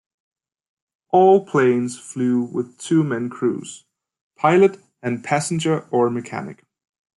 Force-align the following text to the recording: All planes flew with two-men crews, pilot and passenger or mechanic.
All 1.11 1.45
planes 1.45 1.99
flew 1.99 2.41
with 2.41 2.79
two-men 2.79 3.29
crews, 3.29 3.85
pilot 4.35 4.81
and 5.03 5.23
passenger 5.23 5.81
or 5.91 6.09
mechanic. 6.09 6.63